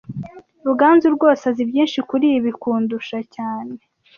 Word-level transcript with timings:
Ruganzu 0.67 1.07
rwose 1.15 1.41
azi 1.49 1.63
byinshi 1.69 1.99
kuri 2.09 2.27
ibi 2.37 2.51
kundusha 2.61 3.17
cyane 3.35 3.73